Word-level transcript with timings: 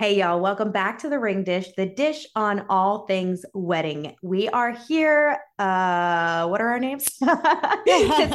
Hey, 0.00 0.16
y'all, 0.16 0.40
welcome 0.40 0.72
back 0.72 0.98
to 1.00 1.10
the 1.10 1.18
Ring 1.18 1.44
Dish, 1.44 1.72
the 1.76 1.84
dish 1.84 2.26
on 2.34 2.64
all 2.70 3.04
things 3.04 3.44
wedding. 3.52 4.16
We 4.22 4.48
are 4.48 4.70
here. 4.70 5.38
Uh, 5.58 6.46
what 6.46 6.62
are 6.62 6.68
our 6.68 6.80
names? 6.80 7.04
this, 7.84 8.18
is, 8.18 8.32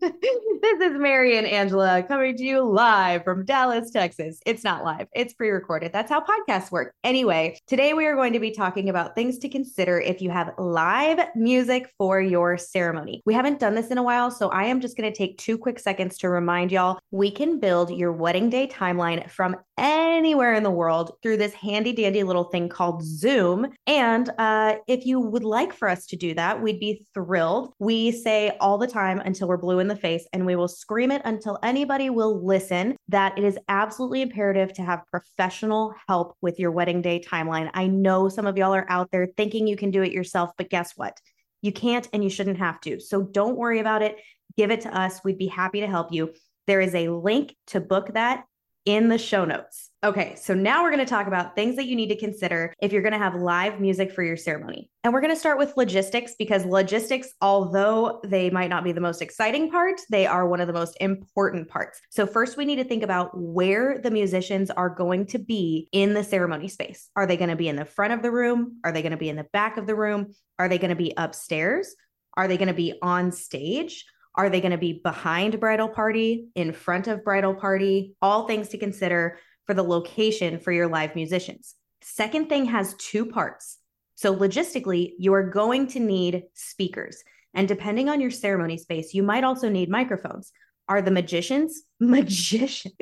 this 0.00 0.80
is 0.80 0.98
Mary 0.98 1.36
and 1.36 1.46
Angela 1.46 2.02
coming 2.02 2.34
to 2.34 2.42
you 2.42 2.62
live 2.62 3.24
from 3.24 3.44
Dallas, 3.44 3.90
Texas. 3.90 4.40
It's 4.46 4.64
not 4.64 4.82
live, 4.82 5.06
it's 5.12 5.34
pre 5.34 5.50
recorded. 5.50 5.92
That's 5.92 6.10
how 6.10 6.22
podcasts 6.22 6.70
work. 6.70 6.94
Anyway, 7.04 7.58
today 7.66 7.92
we 7.92 8.06
are 8.06 8.16
going 8.16 8.32
to 8.32 8.40
be 8.40 8.50
talking 8.50 8.88
about 8.88 9.14
things 9.14 9.36
to 9.40 9.50
consider 9.50 10.00
if 10.00 10.22
you 10.22 10.30
have 10.30 10.54
live 10.56 11.20
music 11.36 11.92
for 11.98 12.22
your 12.22 12.56
ceremony. 12.56 13.20
We 13.26 13.34
haven't 13.34 13.60
done 13.60 13.74
this 13.74 13.88
in 13.88 13.98
a 13.98 14.02
while, 14.02 14.30
so 14.30 14.48
I 14.48 14.64
am 14.64 14.80
just 14.80 14.96
going 14.96 15.12
to 15.12 15.18
take 15.18 15.36
two 15.36 15.58
quick 15.58 15.78
seconds 15.78 16.16
to 16.18 16.30
remind 16.30 16.72
y'all 16.72 17.00
we 17.10 17.30
can 17.30 17.60
build 17.60 17.90
your 17.90 18.12
wedding 18.12 18.48
day 18.48 18.66
timeline 18.66 19.28
from 19.28 19.56
anywhere 19.76 20.54
in 20.54 20.62
the 20.62 20.69
world 20.70 21.12
through 21.22 21.36
this 21.36 21.52
handy 21.52 21.92
dandy 21.92 22.22
little 22.22 22.44
thing 22.44 22.68
called 22.68 23.02
Zoom. 23.02 23.68
And 23.86 24.30
uh, 24.38 24.76
if 24.86 25.06
you 25.06 25.20
would 25.20 25.44
like 25.44 25.72
for 25.72 25.88
us 25.88 26.06
to 26.06 26.16
do 26.16 26.34
that, 26.34 26.62
we'd 26.62 26.80
be 26.80 27.06
thrilled. 27.14 27.72
We 27.78 28.12
say 28.12 28.56
all 28.60 28.78
the 28.78 28.86
time 28.86 29.20
until 29.20 29.48
we're 29.48 29.56
blue 29.56 29.78
in 29.78 29.88
the 29.88 29.96
face, 29.96 30.26
and 30.32 30.46
we 30.46 30.56
will 30.56 30.68
scream 30.68 31.10
it 31.10 31.22
until 31.24 31.58
anybody 31.62 32.10
will 32.10 32.44
listen 32.44 32.96
that 33.08 33.36
it 33.38 33.44
is 33.44 33.58
absolutely 33.68 34.22
imperative 34.22 34.72
to 34.74 34.82
have 34.82 35.06
professional 35.10 35.94
help 36.08 36.36
with 36.40 36.58
your 36.58 36.70
wedding 36.70 37.02
day 37.02 37.20
timeline. 37.20 37.70
I 37.74 37.86
know 37.86 38.28
some 38.28 38.46
of 38.46 38.56
y'all 38.56 38.74
are 38.74 38.86
out 38.88 39.10
there 39.10 39.28
thinking 39.36 39.66
you 39.66 39.76
can 39.76 39.90
do 39.90 40.02
it 40.02 40.12
yourself, 40.12 40.50
but 40.56 40.70
guess 40.70 40.92
what? 40.96 41.18
You 41.62 41.72
can't 41.72 42.08
and 42.12 42.24
you 42.24 42.30
shouldn't 42.30 42.58
have 42.58 42.80
to. 42.82 43.00
So 43.00 43.22
don't 43.22 43.56
worry 43.56 43.80
about 43.80 44.02
it. 44.02 44.16
Give 44.56 44.70
it 44.70 44.82
to 44.82 44.96
us. 44.96 45.20
We'd 45.24 45.38
be 45.38 45.46
happy 45.46 45.80
to 45.80 45.86
help 45.86 46.12
you. 46.12 46.32
There 46.66 46.80
is 46.80 46.94
a 46.94 47.08
link 47.08 47.54
to 47.68 47.80
book 47.80 48.14
that 48.14 48.44
in 48.84 49.08
the 49.08 49.18
show 49.18 49.44
notes. 49.44 49.90
Okay, 50.02 50.34
so 50.36 50.54
now 50.54 50.82
we're 50.82 50.90
going 50.90 51.04
to 51.04 51.10
talk 51.10 51.26
about 51.26 51.54
things 51.54 51.76
that 51.76 51.84
you 51.84 51.94
need 51.94 52.08
to 52.08 52.16
consider 52.16 52.72
if 52.80 52.90
you're 52.90 53.02
going 53.02 53.12
to 53.12 53.18
have 53.18 53.34
live 53.34 53.80
music 53.80 54.12
for 54.12 54.22
your 54.22 54.36
ceremony. 54.36 54.88
And 55.04 55.12
we're 55.12 55.20
going 55.20 55.34
to 55.34 55.38
start 55.38 55.58
with 55.58 55.76
logistics 55.76 56.34
because 56.38 56.64
logistics, 56.64 57.28
although 57.42 58.20
they 58.24 58.48
might 58.48 58.70
not 58.70 58.82
be 58.82 58.92
the 58.92 59.00
most 59.02 59.20
exciting 59.20 59.70
part, 59.70 60.00
they 60.08 60.26
are 60.26 60.48
one 60.48 60.62
of 60.62 60.66
the 60.66 60.72
most 60.72 60.96
important 61.02 61.68
parts. 61.68 62.00
So, 62.08 62.26
first, 62.26 62.56
we 62.56 62.64
need 62.64 62.76
to 62.76 62.84
think 62.84 63.02
about 63.02 63.30
where 63.34 63.98
the 63.98 64.10
musicians 64.10 64.70
are 64.70 64.88
going 64.88 65.26
to 65.26 65.38
be 65.38 65.88
in 65.92 66.14
the 66.14 66.24
ceremony 66.24 66.68
space. 66.68 67.10
Are 67.14 67.26
they 67.26 67.36
going 67.36 67.50
to 67.50 67.56
be 67.56 67.68
in 67.68 67.76
the 67.76 67.84
front 67.84 68.14
of 68.14 68.22
the 68.22 68.30
room? 68.30 68.78
Are 68.84 68.92
they 68.92 69.02
going 69.02 69.12
to 69.12 69.18
be 69.18 69.28
in 69.28 69.36
the 69.36 69.46
back 69.52 69.76
of 69.76 69.86
the 69.86 69.94
room? 69.94 70.34
Are 70.58 70.68
they 70.68 70.78
going 70.78 70.90
to 70.90 70.96
be 70.96 71.12
upstairs? 71.14 71.94
Are 72.38 72.48
they 72.48 72.56
going 72.56 72.68
to 72.68 72.74
be 72.74 72.94
on 73.02 73.32
stage? 73.32 74.06
Are 74.34 74.48
they 74.48 74.60
going 74.60 74.72
to 74.72 74.78
be 74.78 75.00
behind 75.02 75.58
bridal 75.58 75.88
party, 75.88 76.48
in 76.54 76.72
front 76.72 77.08
of 77.08 77.24
bridal 77.24 77.54
party? 77.54 78.14
All 78.22 78.46
things 78.46 78.68
to 78.68 78.78
consider 78.78 79.38
for 79.66 79.74
the 79.74 79.82
location 79.82 80.58
for 80.58 80.72
your 80.72 80.88
live 80.88 81.14
musicians. 81.14 81.74
Second 82.02 82.48
thing 82.48 82.66
has 82.66 82.94
two 82.94 83.26
parts. 83.26 83.78
So, 84.14 84.34
logistically, 84.34 85.12
you 85.18 85.32
are 85.34 85.48
going 85.48 85.86
to 85.88 86.00
need 86.00 86.44
speakers. 86.54 87.22
And 87.54 87.66
depending 87.66 88.08
on 88.08 88.20
your 88.20 88.30
ceremony 88.30 88.78
space, 88.78 89.14
you 89.14 89.22
might 89.22 89.44
also 89.44 89.68
need 89.68 89.88
microphones. 89.88 90.52
Are 90.88 91.02
the 91.02 91.10
magicians 91.10 91.82
magician? 92.00 92.92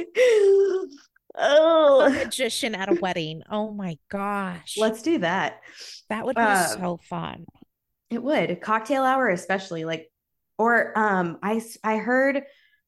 oh, 1.36 2.06
a 2.06 2.10
magician 2.10 2.74
at 2.74 2.90
a 2.90 2.94
wedding. 3.00 3.42
Oh 3.50 3.70
my 3.72 3.98
gosh. 4.10 4.76
Let's 4.78 5.02
do 5.02 5.18
that. 5.18 5.60
That 6.08 6.24
would 6.24 6.36
be 6.36 6.42
uh, 6.42 6.66
so 6.66 7.00
fun. 7.08 7.46
It 8.10 8.22
would. 8.22 8.60
Cocktail 8.60 9.02
hour, 9.02 9.28
especially 9.28 9.84
like, 9.84 10.10
or 10.58 10.96
um, 10.98 11.38
I 11.42 11.62
I 11.82 11.96
heard 11.96 12.42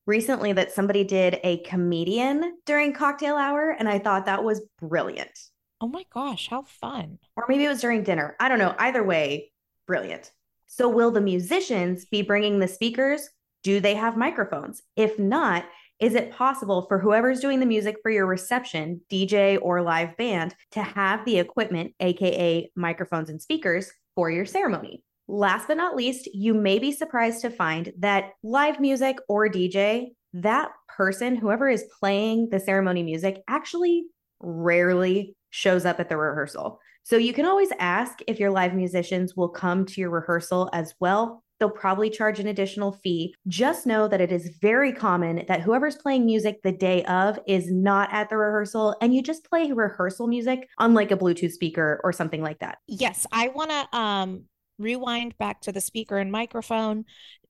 recently 0.07 0.53
that 0.53 0.73
somebody 0.73 1.05
did 1.05 1.39
a 1.45 1.59
comedian 1.59 2.59
during 2.67 2.93
cocktail 2.93 3.37
hour, 3.37 3.71
and 3.71 3.89
I 3.89 3.99
thought 3.99 4.27
that 4.27 4.45
was 4.45 4.63
brilliant. 4.81 5.39
Oh 5.81 5.89
my 5.89 6.05
gosh, 6.13 6.49
how 6.49 6.63
fun. 6.63 7.19
Or 7.37 7.47
maybe 7.49 7.65
it 7.65 7.69
was 7.69 7.81
during 7.81 8.03
dinner. 8.03 8.37
I 8.39 8.49
don't 8.49 8.59
know. 8.59 8.75
Either 8.79 9.03
way, 9.03 9.53
brilliant. 9.87 10.31
So, 10.67 10.89
will 10.89 11.11
the 11.11 11.21
musicians 11.21 12.05
be 12.05 12.23
bringing 12.23 12.59
the 12.59 12.69
speakers? 12.69 13.29
Do 13.63 13.81
they 13.81 13.95
have 13.95 14.17
microphones? 14.17 14.83
If 14.97 15.19
not, 15.19 15.65
is 16.01 16.15
it 16.15 16.33
possible 16.33 16.83
for 16.83 16.99
whoever's 16.99 17.41
doing 17.41 17.61
the 17.61 17.67
music 17.67 17.97
for 18.03 18.11
your 18.11 18.27
reception, 18.27 19.03
DJ 19.11 19.59
or 19.61 19.83
live 19.83 20.17
band, 20.17 20.55
to 20.73 20.83
have 20.83 21.25
the 21.25 21.39
equipment, 21.39 21.95
AKA 22.01 22.71
microphones 22.75 23.29
and 23.29 23.41
speakers, 23.41 23.91
for 24.15 24.31
your 24.31 24.47
ceremony? 24.47 25.03
Last 25.31 25.69
but 25.69 25.77
not 25.77 25.95
least, 25.95 26.29
you 26.35 26.55
may 26.55 26.81
be 26.81 26.91
surprised 26.91 27.43
to 27.43 27.51
find 27.51 27.93
that 28.01 28.33
live 28.43 28.81
music 28.81 29.17
or 29.29 29.49
DJ, 29.49 30.09
that 30.33 30.73
person, 30.89 31.37
whoever 31.37 31.69
is 31.69 31.85
playing 32.01 32.49
the 32.51 32.59
ceremony 32.59 33.05
music, 33.05 33.41
actually 33.47 34.07
rarely 34.41 35.37
shows 35.51 35.85
up 35.85 36.01
at 36.01 36.09
the 36.09 36.17
rehearsal. 36.17 36.81
So 37.05 37.17
you 37.17 37.33
can 37.33 37.47
always 37.47 37.71
ask 37.79 38.19
if 38.27 38.41
your 38.41 38.51
live 38.51 38.75
musicians 38.75 39.37
will 39.37 39.49
come 39.49 39.87
to 39.87 40.01
your 40.01 40.11
rehearsal 40.11 40.69
as 40.73 40.95
well. 40.99 41.45
They'll 41.61 41.71
probably 41.71 42.11
charge 42.11 42.41
an 42.41 42.49
additional 42.49 42.91
fee. 42.91 43.33
Just 43.47 43.87
know 43.87 44.09
that 44.09 44.21
it 44.21 44.33
is 44.33 44.59
very 44.61 44.93
common 44.93 45.45
that 45.47 45.61
whoever's 45.61 45.97
playing 45.97 46.27
music 46.27 46.61
the 46.65 46.73
day 46.73 47.05
of 47.05 47.39
is 47.47 47.71
not 47.71 48.09
at 48.13 48.31
the 48.31 48.37
rehearsal 48.37 48.97
and 49.01 49.15
you 49.15 49.23
just 49.23 49.45
play 49.45 49.71
rehearsal 49.71 50.27
music 50.27 50.69
on 50.79 50.93
like 50.93 51.13
a 51.13 51.17
Bluetooth 51.17 51.53
speaker 51.53 52.01
or 52.03 52.13
something 52.13 52.43
like 52.43 52.59
that. 52.59 52.79
Yes, 52.89 53.29
I 53.31 53.49
want 53.49 53.71
to 53.71 53.97
um 53.97 54.45
rewind 54.81 55.37
back 55.39 55.61
to 55.63 55.73
the 55.73 55.81
speaker 55.81 56.19
and 56.19 56.33
microphone. 56.33 57.05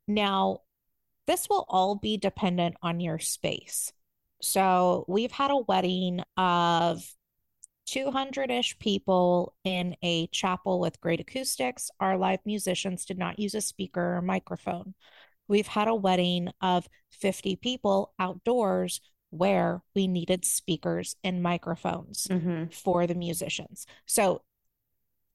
Now, 0.06 0.60
this 1.26 1.48
will 1.48 1.64
all 1.68 1.94
be 1.94 2.16
dependent 2.16 2.76
on 2.82 3.00
your 3.00 3.18
space. 3.18 3.92
So, 4.42 5.04
we've 5.08 5.32
had 5.32 5.50
a 5.50 5.56
wedding 5.56 6.20
of 6.36 7.02
200 7.86 8.50
ish 8.50 8.78
people 8.78 9.54
in 9.64 9.96
a 10.02 10.26
chapel 10.28 10.80
with 10.80 11.00
great 11.00 11.20
acoustics. 11.20 11.90
Our 12.00 12.16
live 12.16 12.40
musicians 12.44 13.04
did 13.04 13.18
not 13.18 13.38
use 13.38 13.54
a 13.54 13.60
speaker 13.60 14.16
or 14.16 14.22
microphone. 14.22 14.94
We've 15.48 15.66
had 15.66 15.88
a 15.88 15.94
wedding 15.94 16.50
of 16.60 16.88
50 17.10 17.56
people 17.56 18.14
outdoors 18.18 19.00
where 19.30 19.82
we 19.94 20.06
needed 20.06 20.44
speakers 20.44 21.16
and 21.24 21.42
microphones 21.42 22.28
mm-hmm. 22.30 22.66
for 22.70 23.06
the 23.06 23.14
musicians. 23.14 23.86
So, 24.06 24.42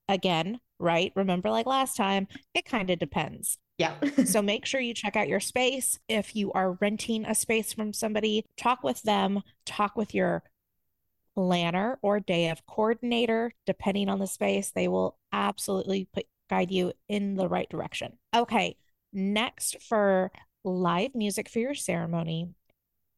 again, 0.09 0.59
right? 0.79 1.11
Remember, 1.16 1.49
like 1.49 1.66
last 1.66 1.95
time, 1.95 2.27
it 2.53 2.66
kind 2.66 2.89
of 2.89 2.99
depends. 2.99 3.57
Yeah. 3.77 3.95
so 4.25 4.41
make 4.41 4.66
sure 4.66 4.79
you 4.79 4.93
check 4.93 5.16
out 5.16 5.27
your 5.27 5.39
space. 5.39 5.99
If 6.07 6.35
you 6.35 6.51
are 6.53 6.73
renting 6.73 7.25
a 7.25 7.35
space 7.35 7.73
from 7.73 7.93
somebody, 7.93 8.45
talk 8.57 8.83
with 8.83 9.01
them, 9.03 9.41
talk 9.66 9.95
with 9.95 10.13
your 10.13 10.43
planner 11.35 11.99
or 12.01 12.19
day 12.19 12.49
of 12.49 12.66
coordinator, 12.66 13.51
depending 13.66 14.09
on 14.09 14.19
the 14.19 14.27
space. 14.27 14.71
They 14.71 14.88
will 14.88 15.17
absolutely 15.33 16.07
put, 16.13 16.25
guide 16.49 16.72
you 16.72 16.93
in 17.09 17.35
the 17.35 17.47
right 17.47 17.69
direction. 17.69 18.13
Okay. 18.35 18.77
Next, 19.11 19.81
for 19.81 20.31
live 20.63 21.16
music 21.16 21.49
for 21.49 21.59
your 21.59 21.75
ceremony, 21.75 22.49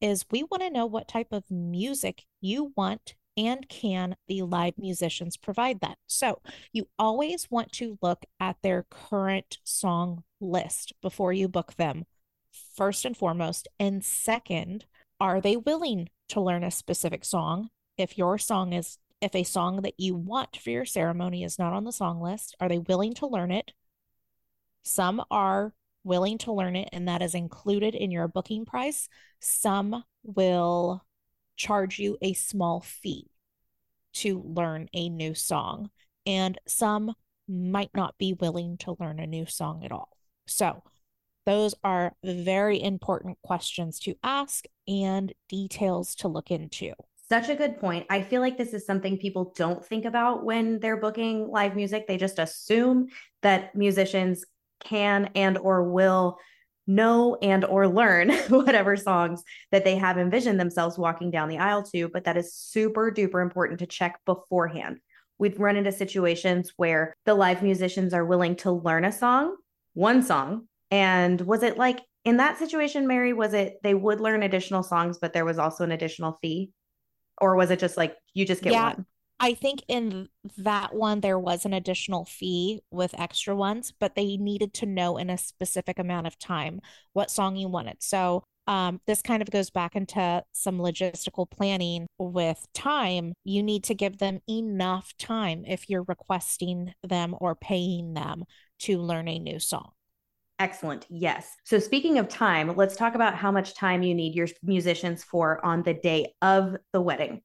is 0.01 0.25
we 0.31 0.43
want 0.43 0.61
to 0.61 0.69
know 0.69 0.85
what 0.85 1.07
type 1.07 1.31
of 1.31 1.43
music 1.49 2.23
you 2.41 2.71
want 2.75 3.15
and 3.37 3.69
can 3.69 4.15
the 4.27 4.41
live 4.41 4.73
musicians 4.77 5.37
provide 5.37 5.79
that? 5.81 5.97
So 6.07 6.41
you 6.73 6.87
always 6.97 7.49
want 7.49 7.71
to 7.73 7.97
look 8.01 8.25
at 8.39 8.57
their 8.63 8.85
current 8.89 9.59
song 9.63 10.23
list 10.41 10.93
before 11.01 11.31
you 11.31 11.47
book 11.47 11.75
them, 11.75 12.05
first 12.75 13.05
and 13.05 13.15
foremost. 13.15 13.67
And 13.79 14.03
second, 14.03 14.85
are 15.19 15.39
they 15.39 15.55
willing 15.55 16.09
to 16.29 16.41
learn 16.41 16.63
a 16.63 16.71
specific 16.71 17.23
song? 17.23 17.69
If 17.97 18.17
your 18.17 18.37
song 18.37 18.73
is, 18.73 18.97
if 19.21 19.33
a 19.35 19.43
song 19.43 19.81
that 19.81 19.99
you 19.99 20.15
want 20.15 20.57
for 20.57 20.69
your 20.69 20.85
ceremony 20.85 21.43
is 21.43 21.57
not 21.57 21.73
on 21.73 21.83
the 21.83 21.91
song 21.91 22.21
list, 22.21 22.55
are 22.59 22.69
they 22.69 22.79
willing 22.79 23.13
to 23.15 23.27
learn 23.27 23.51
it? 23.51 23.71
Some 24.83 25.23
are 25.29 25.73
willing 26.03 26.37
to 26.39 26.53
learn 26.53 26.75
it, 26.75 26.89
and 26.91 27.07
that 27.07 27.21
is 27.21 27.35
included 27.35 27.93
in 27.93 28.11
your 28.11 28.27
booking 28.27 28.65
price. 28.65 29.09
Some 29.39 30.03
will 30.23 31.03
charge 31.57 31.99
you 31.99 32.17
a 32.21 32.33
small 32.33 32.81
fee 32.81 33.27
to 34.13 34.41
learn 34.45 34.89
a 34.93 35.09
new 35.09 35.33
song, 35.33 35.89
and 36.25 36.57
some 36.67 37.13
might 37.47 37.91
not 37.93 38.17
be 38.17 38.33
willing 38.33 38.77
to 38.77 38.95
learn 38.99 39.19
a 39.19 39.27
new 39.27 39.45
song 39.45 39.83
at 39.83 39.91
all. 39.91 40.09
So, 40.45 40.83
those 41.45 41.75
are 41.83 42.13
very 42.23 42.81
important 42.81 43.37
questions 43.41 43.99
to 44.01 44.15
ask 44.21 44.65
and 44.87 45.33
details 45.47 46.13
to 46.15 46.27
look 46.27 46.51
into. 46.51 46.93
Such 47.29 47.49
a 47.49 47.55
good 47.55 47.79
point. 47.79 48.05
I 48.09 48.21
feel 48.21 48.41
like 48.41 48.57
this 48.57 48.73
is 48.73 48.85
something 48.85 49.17
people 49.17 49.53
don't 49.55 49.85
think 49.85 50.05
about 50.05 50.43
when 50.43 50.79
they're 50.79 50.99
booking 50.99 51.49
live 51.49 51.75
music. 51.75 52.07
They 52.07 52.17
just 52.17 52.39
assume 52.39 53.07
that 53.43 53.75
musicians 53.75 54.45
can 54.81 55.29
and 55.35 55.57
or 55.57 55.83
will 55.89 56.37
know 56.87 57.37
and 57.41 57.65
or 57.65 57.87
learn 57.87 58.31
whatever 58.49 58.95
songs 58.95 59.43
that 59.71 59.83
they 59.83 59.95
have 59.95 60.17
envisioned 60.17 60.59
themselves 60.59 60.97
walking 60.97 61.29
down 61.29 61.49
the 61.49 61.57
aisle 61.57 61.83
to 61.83 62.09
but 62.09 62.23
that 62.23 62.37
is 62.37 62.53
super 62.53 63.11
duper 63.11 63.43
important 63.43 63.79
to 63.79 63.85
check 63.85 64.19
beforehand. 64.25 64.99
We've 65.37 65.59
run 65.59 65.75
into 65.75 65.91
situations 65.91 66.73
where 66.77 67.15
the 67.25 67.35
live 67.35 67.61
musicians 67.61 68.13
are 68.13 68.25
willing 68.25 68.55
to 68.57 68.71
learn 68.71 69.05
a 69.05 69.11
song 69.11 69.55
one 69.93 70.23
song 70.23 70.67
and 70.91 71.41
was 71.41 71.63
it 71.63 71.77
like 71.77 72.01
in 72.23 72.37
that 72.37 72.57
situation 72.57 73.07
mary 73.07 73.33
was 73.33 73.53
it 73.53 73.77
they 73.83 73.93
would 73.93 74.19
learn 74.19 74.43
additional 74.43 74.83
songs 74.83 75.17
but 75.19 75.33
there 75.33 75.45
was 75.45 75.59
also 75.59 75.83
an 75.83 75.91
additional 75.91 76.37
fee? 76.41 76.71
Or 77.39 77.55
was 77.55 77.69
it 77.69 77.79
just 77.79 77.97
like 77.97 78.15
you 78.33 78.45
just 78.45 78.63
get 78.63 78.73
yeah, 78.73 78.93
one? 78.93 79.05
I 79.39 79.53
think 79.53 79.83
in 79.87 80.29
that 80.57 80.95
one 80.95 81.21
there 81.21 81.37
was 81.37 81.65
an 81.65 81.73
additional 81.73 82.25
fee 82.25 82.81
with 82.89 83.19
extra 83.19 83.55
ones, 83.55 83.93
but 83.99 84.15
they 84.15 84.37
needed 84.37 84.73
to 84.75 84.85
know 84.85 85.17
in 85.17 85.29
a 85.29 85.37
specific 85.37 85.99
amount 85.99 86.27
of 86.27 86.39
time 86.39 86.81
what 87.13 87.29
song 87.29 87.55
you 87.55 87.67
wanted. 87.67 87.97
So 88.01 88.43
um, 88.67 88.99
this 89.07 89.21
kind 89.21 89.41
of 89.41 89.49
goes 89.49 89.69
back 89.69 89.95
into 89.95 90.43
some 90.51 90.79
logistical 90.79 91.49
planning 91.49 92.07
with 92.17 92.65
time. 92.73 93.33
You 93.45 93.63
need 93.63 93.85
to 93.85 93.95
give 93.95 94.17
them 94.17 94.39
enough 94.49 95.13
time 95.17 95.63
if 95.65 95.89
you're 95.89 96.03
requesting 96.03 96.93
them 97.01 97.33
or 97.39 97.55
paying 97.55 98.13
them 98.13 98.43
to 98.79 98.97
learn 98.97 99.27
a 99.27 99.39
new 99.39 99.59
song. 99.59 99.91
Excellent. 100.59 101.05
Yes. 101.09 101.55
So, 101.65 101.77
speaking 101.77 102.17
of 102.17 102.27
time, 102.27 102.75
let's 102.75 102.95
talk 102.95 103.13
about 103.13 103.35
how 103.35 103.51
much 103.51 103.75
time 103.75 104.01
you 104.01 104.15
need 104.15 104.33
your 104.33 104.47
musicians 104.63 105.23
for 105.23 105.63
on 105.63 105.83
the 105.83 105.93
day 105.93 106.33
of 106.41 106.75
the 106.93 107.01
wedding. 107.01 107.41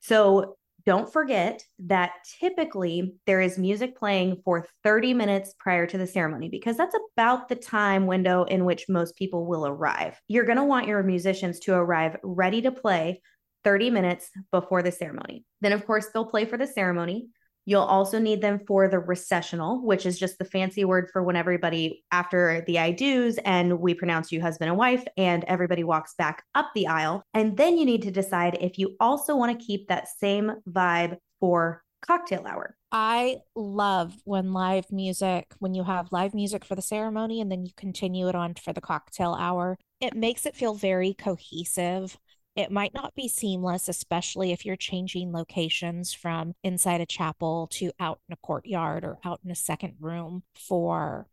So, 0.00 0.56
don't 0.86 1.10
forget 1.10 1.64
that 1.86 2.12
typically 2.38 3.14
there 3.26 3.40
is 3.40 3.58
music 3.58 3.96
playing 3.96 4.42
for 4.44 4.66
30 4.82 5.14
minutes 5.14 5.54
prior 5.58 5.86
to 5.86 5.96
the 5.96 6.06
ceremony 6.06 6.48
because 6.48 6.76
that's 6.76 6.96
about 7.16 7.48
the 7.48 7.56
time 7.56 8.06
window 8.06 8.44
in 8.44 8.64
which 8.64 8.88
most 8.88 9.16
people 9.16 9.46
will 9.46 9.66
arrive. 9.66 10.20
You're 10.28 10.44
going 10.44 10.58
to 10.58 10.64
want 10.64 10.86
your 10.86 11.02
musicians 11.02 11.60
to 11.60 11.74
arrive 11.74 12.16
ready 12.22 12.62
to 12.62 12.70
play 12.70 13.22
30 13.64 13.90
minutes 13.90 14.30
before 14.52 14.82
the 14.82 14.92
ceremony. 14.92 15.44
Then, 15.62 15.72
of 15.72 15.86
course, 15.86 16.08
they'll 16.12 16.26
play 16.26 16.44
for 16.44 16.58
the 16.58 16.66
ceremony. 16.66 17.28
You'll 17.66 17.82
also 17.82 18.18
need 18.18 18.42
them 18.42 18.60
for 18.66 18.88
the 18.88 18.98
recessional, 18.98 19.84
which 19.84 20.04
is 20.06 20.18
just 20.18 20.38
the 20.38 20.44
fancy 20.44 20.84
word 20.84 21.08
for 21.12 21.22
when 21.22 21.36
everybody, 21.36 22.04
after 22.10 22.62
the 22.66 22.78
I 22.78 22.90
do's, 22.90 23.38
and 23.38 23.80
we 23.80 23.94
pronounce 23.94 24.30
you 24.30 24.40
husband 24.40 24.68
and 24.68 24.78
wife, 24.78 25.04
and 25.16 25.44
everybody 25.44 25.84
walks 25.84 26.14
back 26.16 26.44
up 26.54 26.70
the 26.74 26.86
aisle. 26.88 27.22
And 27.32 27.56
then 27.56 27.78
you 27.78 27.84
need 27.84 28.02
to 28.02 28.10
decide 28.10 28.58
if 28.60 28.78
you 28.78 28.96
also 29.00 29.36
want 29.36 29.58
to 29.58 29.66
keep 29.66 29.88
that 29.88 30.08
same 30.08 30.52
vibe 30.68 31.16
for 31.40 31.82
cocktail 32.06 32.44
hour. 32.46 32.76
I 32.92 33.38
love 33.56 34.14
when 34.24 34.52
live 34.52 34.92
music, 34.92 35.54
when 35.58 35.74
you 35.74 35.84
have 35.84 36.12
live 36.12 36.34
music 36.34 36.64
for 36.64 36.74
the 36.74 36.82
ceremony 36.82 37.40
and 37.40 37.50
then 37.50 37.64
you 37.64 37.72
continue 37.76 38.28
it 38.28 38.34
on 38.34 38.54
for 38.54 38.72
the 38.72 38.80
cocktail 38.80 39.34
hour, 39.34 39.78
it 40.00 40.14
makes 40.14 40.46
it 40.46 40.54
feel 40.54 40.74
very 40.74 41.14
cohesive. 41.14 42.18
It 42.56 42.70
might 42.70 42.94
not 42.94 43.14
be 43.14 43.26
seamless, 43.26 43.88
especially 43.88 44.52
if 44.52 44.64
you're 44.64 44.76
changing 44.76 45.32
locations 45.32 46.12
from 46.12 46.54
inside 46.62 47.00
a 47.00 47.06
chapel 47.06 47.66
to 47.72 47.90
out 47.98 48.20
in 48.28 48.32
a 48.32 48.46
courtyard 48.46 49.04
or 49.04 49.18
out 49.24 49.40
in 49.44 49.50
a 49.50 49.56
second 49.56 49.94
room 49.98 50.44
for 50.54 51.26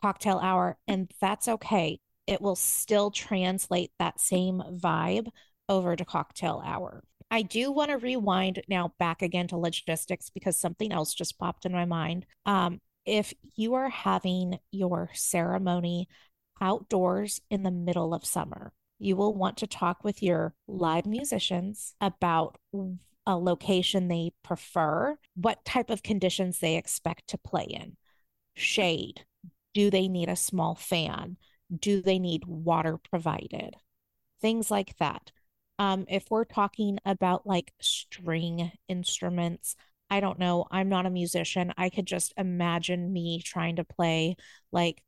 cocktail 0.00 0.38
hour. 0.38 0.76
And 0.86 1.10
that's 1.20 1.48
okay. 1.48 2.00
It 2.26 2.42
will 2.42 2.56
still 2.56 3.10
translate 3.10 3.92
that 3.98 4.20
same 4.20 4.62
vibe 4.70 5.28
over 5.70 5.96
to 5.96 6.04
cocktail 6.04 6.62
hour. 6.64 7.02
I 7.30 7.42
do 7.42 7.72
want 7.72 7.90
to 7.90 7.98
rewind 7.98 8.62
now 8.68 8.92
back 8.98 9.22
again 9.22 9.48
to 9.48 9.56
logistics 9.56 10.30
because 10.30 10.56
something 10.56 10.92
else 10.92 11.14
just 11.14 11.38
popped 11.38 11.66
in 11.66 11.72
my 11.72 11.84
mind. 11.84 12.26
Um, 12.46 12.80
if 13.04 13.32
you 13.54 13.74
are 13.74 13.88
having 13.88 14.58
your 14.70 15.10
ceremony 15.14 16.08
outdoors 16.60 17.40
in 17.50 17.62
the 17.62 17.70
middle 17.70 18.12
of 18.14 18.24
summer, 18.24 18.72
you 18.98 19.16
will 19.16 19.34
want 19.34 19.56
to 19.58 19.66
talk 19.66 20.02
with 20.04 20.22
your 20.22 20.54
live 20.66 21.06
musicians 21.06 21.94
about 22.00 22.58
a 23.26 23.36
location 23.36 24.08
they 24.08 24.32
prefer, 24.42 25.16
what 25.34 25.64
type 25.64 25.90
of 25.90 26.02
conditions 26.02 26.58
they 26.58 26.76
expect 26.76 27.28
to 27.28 27.38
play 27.38 27.64
in. 27.64 27.96
Shade. 28.54 29.24
Do 29.74 29.90
they 29.90 30.08
need 30.08 30.28
a 30.28 30.36
small 30.36 30.74
fan? 30.74 31.36
Do 31.74 32.00
they 32.00 32.18
need 32.18 32.46
water 32.46 32.98
provided? 33.10 33.76
Things 34.40 34.70
like 34.70 34.96
that. 34.98 35.30
Um, 35.78 36.06
if 36.08 36.24
we're 36.30 36.44
talking 36.44 36.98
about 37.04 37.46
like 37.46 37.72
string 37.80 38.72
instruments, 38.88 39.76
I 40.10 40.20
don't 40.20 40.38
know. 40.38 40.66
I'm 40.70 40.88
not 40.88 41.06
a 41.06 41.10
musician. 41.10 41.72
I 41.76 41.90
could 41.90 42.06
just 42.06 42.32
imagine 42.36 43.12
me 43.12 43.42
trying 43.44 43.76
to 43.76 43.84
play 43.84 44.36
like 44.72 45.02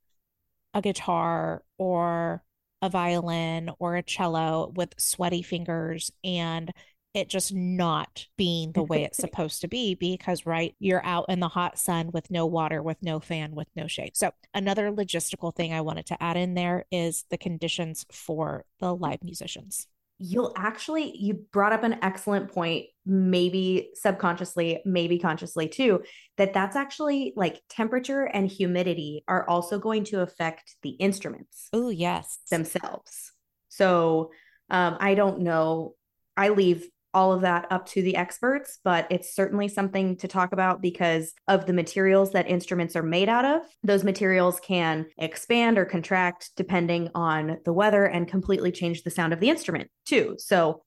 a 0.73 0.81
guitar 0.81 1.63
or 1.77 2.43
a 2.81 2.89
violin 2.89 3.71
or 3.79 3.95
a 3.95 4.03
cello 4.03 4.71
with 4.75 4.93
sweaty 4.97 5.41
fingers 5.41 6.11
and 6.23 6.71
it 7.13 7.27
just 7.27 7.53
not 7.53 8.25
being 8.37 8.71
the 8.71 8.83
way 8.83 9.03
it's 9.03 9.17
supposed 9.19 9.61
to 9.61 9.67
be 9.67 9.95
because 9.95 10.45
right 10.45 10.75
you're 10.79 11.05
out 11.05 11.25
in 11.29 11.39
the 11.39 11.47
hot 11.47 11.77
sun 11.77 12.09
with 12.11 12.31
no 12.31 12.45
water 12.45 12.81
with 12.81 12.97
no 13.01 13.19
fan 13.19 13.53
with 13.53 13.67
no 13.75 13.87
shade. 13.87 14.15
So 14.15 14.31
another 14.53 14.91
logistical 14.91 15.53
thing 15.53 15.73
i 15.73 15.81
wanted 15.81 16.05
to 16.07 16.23
add 16.23 16.37
in 16.37 16.53
there 16.53 16.85
is 16.91 17.25
the 17.29 17.37
conditions 17.37 18.05
for 18.11 18.65
the 18.79 18.95
live 18.95 19.23
musicians 19.23 19.87
you'll 20.21 20.53
actually 20.55 21.17
you 21.17 21.33
brought 21.51 21.73
up 21.73 21.83
an 21.83 21.97
excellent 22.03 22.51
point 22.51 22.85
maybe 23.05 23.89
subconsciously 23.95 24.79
maybe 24.85 25.17
consciously 25.17 25.67
too 25.67 26.03
that 26.37 26.53
that's 26.53 26.75
actually 26.75 27.33
like 27.35 27.59
temperature 27.69 28.23
and 28.25 28.47
humidity 28.47 29.23
are 29.27 29.49
also 29.49 29.79
going 29.79 30.03
to 30.03 30.21
affect 30.21 30.75
the 30.83 30.91
instruments 30.91 31.69
oh 31.73 31.89
yes. 31.89 32.39
themselves. 32.49 33.31
So 33.69 34.31
um, 34.69 34.97
i 34.99 35.15
don't 35.15 35.39
know 35.39 35.95
i 36.37 36.49
leave 36.49 36.87
all 37.13 37.33
of 37.33 37.41
that 37.41 37.67
up 37.71 37.85
to 37.87 38.01
the 38.01 38.15
experts, 38.15 38.79
but 38.83 39.07
it's 39.09 39.35
certainly 39.35 39.67
something 39.67 40.17
to 40.17 40.27
talk 40.27 40.53
about 40.53 40.81
because 40.81 41.33
of 41.47 41.65
the 41.65 41.73
materials 41.73 42.31
that 42.31 42.49
instruments 42.49 42.95
are 42.95 43.03
made 43.03 43.29
out 43.29 43.45
of. 43.45 43.61
Those 43.83 44.03
materials 44.03 44.59
can 44.59 45.07
expand 45.17 45.77
or 45.77 45.85
contract 45.85 46.51
depending 46.55 47.09
on 47.15 47.57
the 47.65 47.73
weather 47.73 48.05
and 48.05 48.27
completely 48.27 48.71
change 48.71 49.03
the 49.03 49.11
sound 49.11 49.33
of 49.33 49.39
the 49.39 49.49
instrument 49.49 49.89
too. 50.05 50.35
So, 50.37 50.83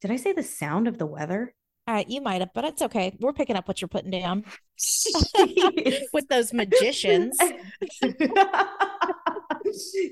did 0.00 0.10
I 0.10 0.16
say 0.16 0.32
the 0.32 0.42
sound 0.42 0.88
of 0.88 0.96
the 0.96 1.06
weather? 1.06 1.54
Uh, 1.86 2.04
you 2.06 2.20
might 2.20 2.40
have, 2.40 2.50
but 2.54 2.64
it's 2.64 2.82
okay. 2.82 3.16
We're 3.20 3.32
picking 3.32 3.56
up 3.56 3.66
what 3.66 3.80
you're 3.80 3.88
putting 3.88 4.12
down 4.12 4.44
with 6.12 6.28
those 6.28 6.52
magicians. 6.52 7.36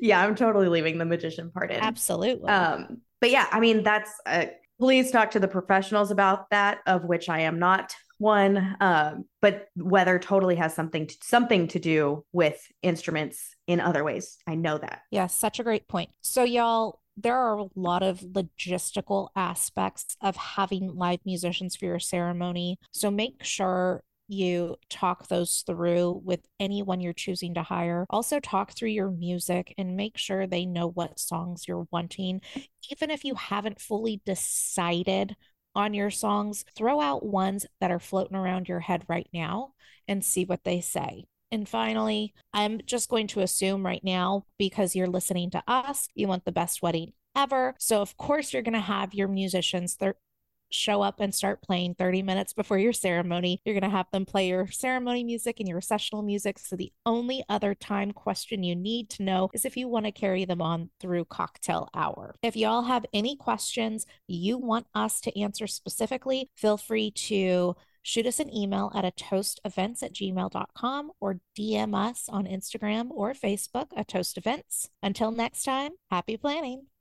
yeah, 0.00 0.24
I'm 0.24 0.34
totally 0.34 0.68
leaving 0.68 0.98
the 0.98 1.04
magician 1.04 1.50
part 1.50 1.70
in. 1.70 1.80
Absolutely. 1.80 2.48
Um, 2.48 3.02
but 3.20 3.30
yeah, 3.30 3.46
I 3.52 3.60
mean, 3.60 3.82
that's 3.82 4.10
a 4.26 4.50
please 4.78 5.10
talk 5.10 5.32
to 5.32 5.40
the 5.40 5.48
professionals 5.48 6.10
about 6.10 6.50
that, 6.50 6.78
of 6.86 7.04
which 7.04 7.28
I 7.28 7.40
am 7.40 7.58
not 7.58 7.94
one. 8.18 8.76
Um, 8.80 9.24
but 9.40 9.68
weather 9.76 10.18
totally 10.18 10.56
has 10.56 10.74
something 10.74 11.06
to, 11.06 11.16
something 11.22 11.68
to 11.68 11.78
do 11.78 12.24
with 12.32 12.60
instruments 12.82 13.54
in 13.66 13.80
other 13.80 14.04
ways. 14.04 14.38
I 14.46 14.54
know 14.54 14.78
that. 14.78 15.02
Yeah, 15.10 15.28
such 15.28 15.60
a 15.60 15.64
great 15.64 15.88
point. 15.88 16.10
So 16.22 16.42
y'all, 16.42 17.00
there 17.16 17.36
are 17.36 17.58
a 17.58 17.68
lot 17.74 18.02
of 18.02 18.20
logistical 18.20 19.28
aspects 19.34 20.16
of 20.20 20.36
having 20.36 20.94
live 20.94 21.20
musicians 21.24 21.74
for 21.74 21.86
your 21.86 21.98
ceremony. 21.98 22.78
So 22.92 23.10
make 23.10 23.42
sure 23.42 24.02
you 24.28 24.76
talk 24.90 25.26
those 25.26 25.64
through 25.66 26.20
with 26.24 26.40
anyone 26.60 27.00
you're 27.00 27.12
choosing 27.12 27.54
to 27.54 27.62
hire. 27.62 28.06
Also, 28.10 28.38
talk 28.38 28.72
through 28.72 28.90
your 28.90 29.10
music 29.10 29.74
and 29.78 29.96
make 29.96 30.18
sure 30.18 30.46
they 30.46 30.66
know 30.66 30.86
what 30.86 31.18
songs 31.18 31.66
you're 31.66 31.88
wanting. 31.90 32.42
Even 32.90 33.10
if 33.10 33.24
you 33.24 33.34
haven't 33.34 33.80
fully 33.80 34.20
decided 34.24 35.34
on 35.74 35.94
your 35.94 36.10
songs, 36.10 36.64
throw 36.76 37.00
out 37.00 37.24
ones 37.24 37.66
that 37.80 37.90
are 37.90 38.00
floating 38.00 38.36
around 38.36 38.68
your 38.68 38.80
head 38.80 39.04
right 39.08 39.28
now 39.32 39.72
and 40.06 40.24
see 40.24 40.44
what 40.44 40.64
they 40.64 40.80
say. 40.80 41.24
And 41.50 41.68
finally, 41.68 42.34
I'm 42.52 42.80
just 42.84 43.08
going 43.08 43.28
to 43.28 43.40
assume 43.40 43.86
right 43.86 44.04
now, 44.04 44.44
because 44.58 44.94
you're 44.94 45.06
listening 45.06 45.50
to 45.52 45.62
us, 45.66 46.08
you 46.14 46.28
want 46.28 46.44
the 46.44 46.52
best 46.52 46.82
wedding 46.82 47.12
ever. 47.34 47.74
So, 47.78 48.02
of 48.02 48.16
course, 48.18 48.52
you're 48.52 48.62
going 48.62 48.74
to 48.74 48.80
have 48.80 49.14
your 49.14 49.28
musicians. 49.28 49.96
They're 49.96 50.16
show 50.70 51.02
up 51.02 51.20
and 51.20 51.34
start 51.34 51.62
playing 51.62 51.94
30 51.94 52.22
minutes 52.22 52.52
before 52.52 52.78
your 52.78 52.92
ceremony. 52.92 53.60
You're 53.64 53.78
going 53.78 53.90
to 53.90 53.96
have 53.96 54.10
them 54.12 54.26
play 54.26 54.48
your 54.48 54.66
ceremony 54.68 55.24
music 55.24 55.60
and 55.60 55.68
your 55.68 55.76
recessional 55.76 56.22
music. 56.22 56.58
So 56.58 56.76
the 56.76 56.92
only 57.06 57.44
other 57.48 57.74
time 57.74 58.12
question 58.12 58.62
you 58.62 58.76
need 58.76 59.10
to 59.10 59.22
know 59.22 59.50
is 59.54 59.64
if 59.64 59.76
you 59.76 59.88
want 59.88 60.06
to 60.06 60.12
carry 60.12 60.44
them 60.44 60.62
on 60.62 60.90
through 61.00 61.26
cocktail 61.26 61.88
hour. 61.94 62.34
If 62.42 62.56
y'all 62.56 62.82
have 62.82 63.06
any 63.12 63.36
questions 63.36 64.06
you 64.26 64.58
want 64.58 64.86
us 64.94 65.20
to 65.22 65.40
answer 65.40 65.66
specifically, 65.66 66.50
feel 66.56 66.76
free 66.76 67.10
to 67.12 67.76
shoot 68.02 68.26
us 68.26 68.40
an 68.40 68.54
email 68.54 68.90
at 68.94 69.04
a 69.04 69.10
toastevents 69.10 70.02
at 70.02 70.14
gmail.com 70.14 71.12
or 71.20 71.40
DM 71.58 71.94
us 71.94 72.28
on 72.28 72.46
Instagram 72.46 73.08
or 73.10 73.34
Facebook 73.34 73.88
at 73.96 74.08
toast 74.08 74.38
events. 74.38 74.88
Until 75.02 75.30
next 75.30 75.64
time, 75.64 75.92
happy 76.10 76.36
planning. 76.36 76.88